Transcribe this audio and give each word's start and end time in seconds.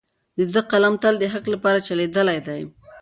د 0.37 0.39
ده 0.53 0.61
قلم 0.71 0.93
تل 1.03 1.15
د 1.19 1.23
حق 1.33 1.45
لپاره 1.53 1.85
چلیدلی 1.87 2.39
دی. 2.47 2.61